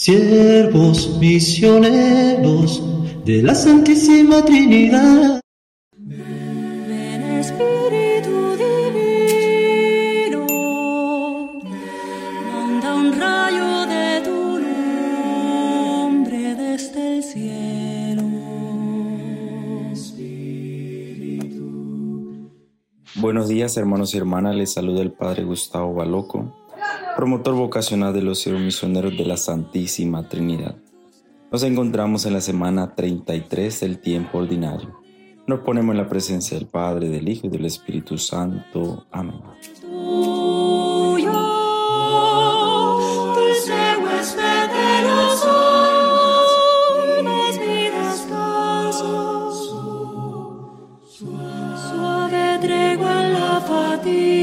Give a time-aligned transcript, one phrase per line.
[0.00, 2.82] siervos misioneros
[3.26, 5.42] de la Santísima Trinidad.
[5.98, 10.46] Ven Espíritu Divino,
[12.50, 14.58] manda un rayo de tu
[16.08, 18.22] nombre desde el cielo.
[23.16, 26.56] Buenos días hermanos y hermanas, les saluda el Padre Gustavo Baloco,
[27.20, 30.76] promotor vocacional de los siervos misioneros de la Santísima Trinidad.
[31.52, 34.98] Nos encontramos en la semana 33 del tiempo ordinario.
[35.46, 39.06] Nos ponemos en la presencia del Padre, del Hijo y del Espíritu Santo.
[39.10, 39.34] Amén.
[52.62, 54.39] Tregua la fatiga,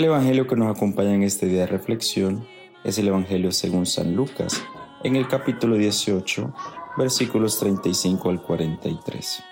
[0.00, 2.46] El Evangelio que nos acompaña en este día de reflexión
[2.84, 4.62] es el Evangelio según San Lucas,
[5.04, 6.54] en el capítulo 18,
[6.96, 9.42] versículos 35 al 43.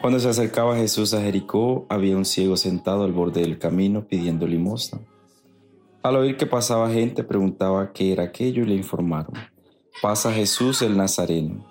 [0.00, 4.46] Cuando se acercaba Jesús a Jericó, había un ciego sentado al borde del camino pidiendo
[4.46, 5.00] limosna.
[6.02, 9.34] Al oír que pasaba gente, preguntaba qué era aquello y le informaron,
[10.00, 11.66] pasa Jesús el Nazareno.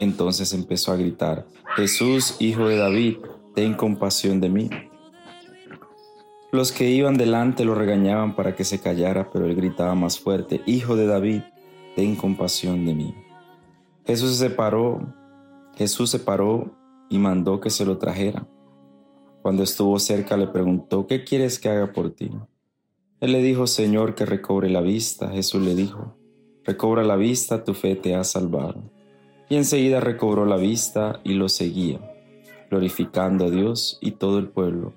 [0.00, 3.18] Entonces empezó a gritar, Jesús, hijo de David,
[3.54, 4.70] ten compasión de mí.
[6.54, 10.60] Los que iban delante lo regañaban para que se callara, pero él gritaba más fuerte,
[10.66, 11.40] Hijo de David,
[11.96, 13.12] ten compasión de mí.
[14.06, 15.00] Jesús se paró,
[15.74, 16.70] Jesús se paró
[17.10, 18.46] y mandó que se lo trajera.
[19.42, 22.30] Cuando estuvo cerca le preguntó, ¿qué quieres que haga por ti?
[23.18, 25.30] Él le dijo, Señor, que recobre la vista.
[25.30, 26.16] Jesús le dijo,
[26.62, 28.80] recobra la vista, tu fe te ha salvado.
[29.48, 31.98] Y enseguida recobró la vista y lo seguía,
[32.70, 34.94] glorificando a Dios y todo el pueblo.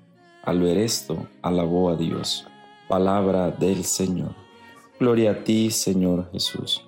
[0.48, 2.46] Al ver esto, alabó a Dios.
[2.88, 4.34] Palabra del Señor.
[4.98, 6.82] Gloria a ti, Señor Jesús.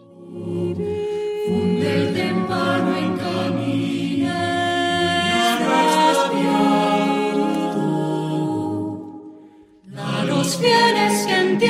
[11.26, 11.66] Que en ti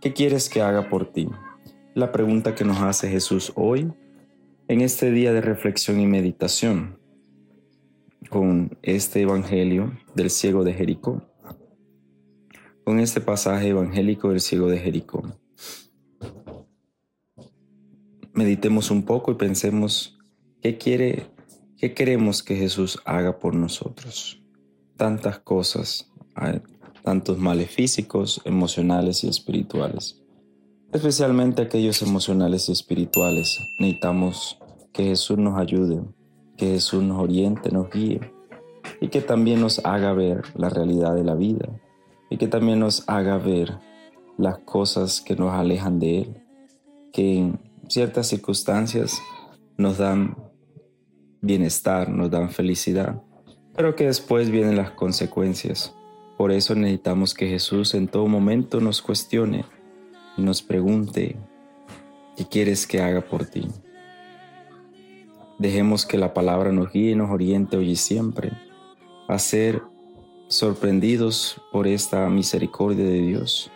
[0.00, 1.28] ¿Qué quieres que haga por ti?
[1.94, 3.92] La pregunta que nos hace Jesús hoy
[4.66, 6.98] en este día de reflexión y meditación
[8.30, 11.22] con este Evangelio del ciego de Jericó,
[12.84, 15.39] con este pasaje evangélico del ciego de Jericó.
[18.40, 20.18] Meditemos un poco y pensemos
[20.62, 21.26] qué quiere,
[21.76, 24.42] qué queremos que Jesús haga por nosotros.
[24.96, 26.10] Tantas cosas,
[27.02, 30.22] tantos males físicos, emocionales y espirituales.
[30.90, 33.60] Especialmente aquellos emocionales y espirituales.
[33.78, 34.58] Necesitamos
[34.94, 36.00] que Jesús nos ayude,
[36.56, 38.20] que Jesús nos oriente, nos guíe
[39.02, 41.68] y que también nos haga ver la realidad de la vida
[42.30, 43.78] y que también nos haga ver
[44.38, 46.42] las cosas que nos alejan de Él,
[47.12, 47.52] que
[47.90, 49.20] ciertas circunstancias
[49.76, 50.36] nos dan
[51.40, 53.20] bienestar, nos dan felicidad,
[53.74, 55.94] pero que después vienen las consecuencias.
[56.38, 59.64] Por eso necesitamos que Jesús en todo momento nos cuestione
[60.36, 61.36] y nos pregunte,
[62.36, 63.66] ¿qué quieres que haga por ti?
[65.58, 68.52] Dejemos que la palabra nos guíe y nos oriente hoy y siempre
[69.28, 69.82] a ser
[70.48, 73.70] sorprendidos por esta misericordia de Dios,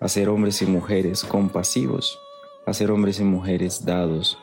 [0.00, 2.18] a ser hombres y mujeres compasivos,
[2.66, 4.38] a ser hombres y mujeres dados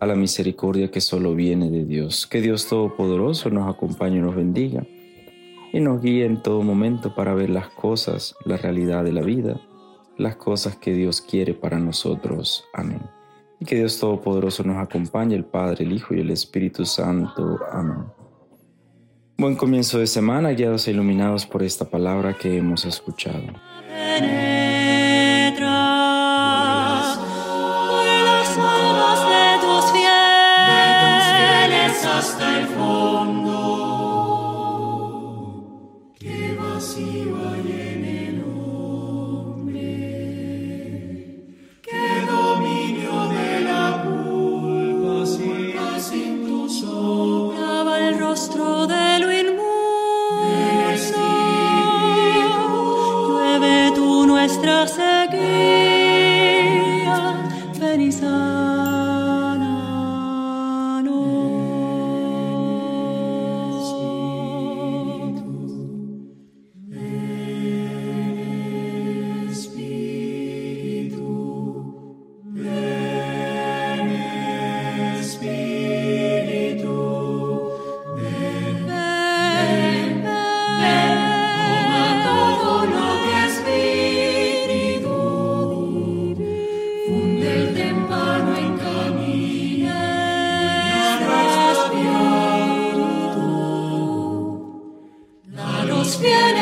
[0.00, 2.26] a la misericordia que solo viene de Dios.
[2.26, 4.84] Que Dios Todopoderoso nos acompañe y nos bendiga
[5.72, 9.60] y nos guíe en todo momento para ver las cosas, la realidad de la vida,
[10.16, 12.64] las cosas que Dios quiere para nosotros.
[12.72, 13.02] Amén.
[13.60, 17.58] Y que Dios Todopoderoso nos acompañe, el Padre, el Hijo y el Espíritu Santo.
[17.70, 18.04] Amén.
[19.36, 23.40] Buen comienzo de semana, guiados e iluminados por esta palabra que hemos escuchado.
[58.10, 58.59] Ven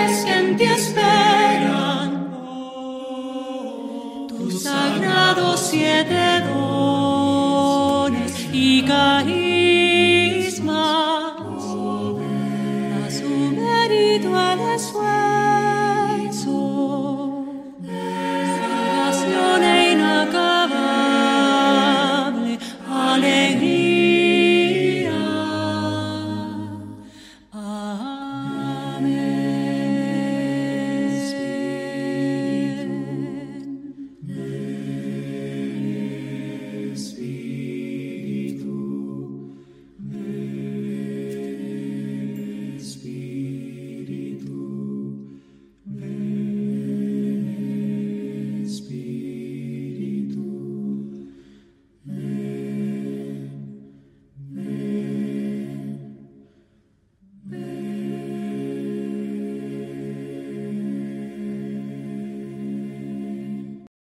[0.08, 2.10] fieles que en ti esperan.
[4.28, 9.72] Tus sagrados siete dones y carismas.
[12.98, 14.60] A su mérito el